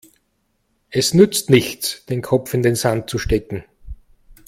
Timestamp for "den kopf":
2.07-2.55